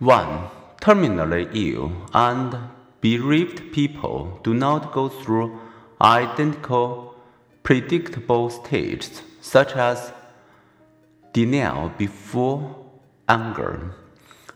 [0.00, 0.48] 1.
[0.80, 2.56] Terminally ill and
[3.00, 5.58] bereaved people do not go through
[6.00, 7.16] identical
[7.64, 10.12] predictable stages such as
[11.32, 12.76] denial before
[13.28, 13.92] anger.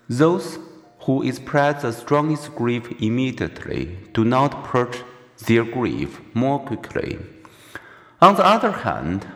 [0.09, 0.61] Those
[1.01, 5.03] who express the strongest grief immediately do not purge
[5.47, 7.19] their grief more quickly.
[8.21, 9.27] On the other hand,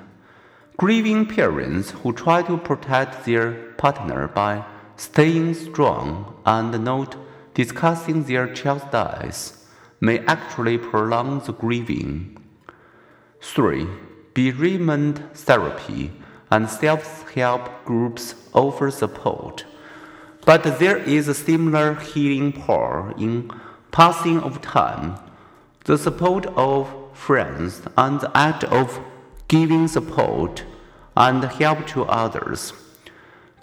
[0.77, 4.65] grieving parents who try to protect their partner by
[4.97, 7.17] staying strong and not
[7.55, 9.67] discussing their child's death
[10.01, 12.37] may actually prolong the grieving.
[13.41, 13.87] 3.
[14.35, 16.13] Bereavement therapy
[16.51, 19.65] and self help groups offer support,
[20.45, 23.51] but there is a similar healing power in
[23.91, 25.19] passing of time.
[25.85, 29.01] The support of friends and the act of
[29.49, 30.65] giving support
[31.17, 32.73] and help to others.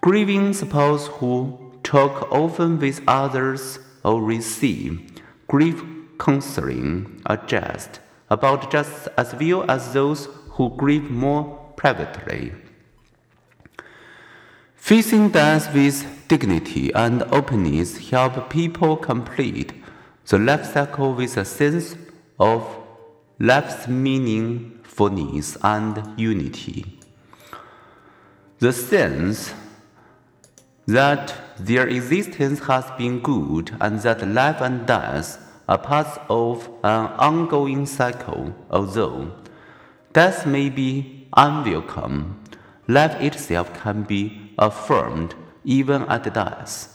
[0.04, 5.00] Grieving spouse who talk often with others or receive
[5.48, 5.82] grief
[6.20, 11.46] counseling are just about just as well as those who grieve more
[11.78, 12.52] privately.
[14.76, 19.72] Facing death with dignity and openness help people complete
[20.28, 21.96] the life cycle with a sense
[22.38, 22.62] of
[23.40, 27.00] life's meaningfulness and unity.
[28.60, 29.54] The sense
[30.88, 37.08] that their existence has been good and that life and death are parts of an
[37.18, 39.32] ongoing cycle, although
[40.12, 42.40] death may be unwelcome,
[42.88, 46.90] life itself can be affirmed even at death.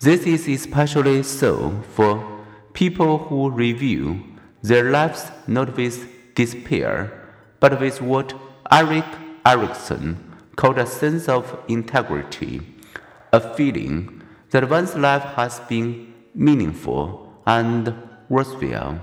[0.00, 4.24] This is especially so for people who review
[4.62, 7.12] their lives not with despair,
[7.60, 8.32] but with what
[8.70, 9.04] Erik
[9.44, 10.16] Erikson
[10.56, 12.62] called a sense of integrity,
[13.32, 17.94] a feeling that one's life has been meaningful and
[18.28, 19.00] worthwhile.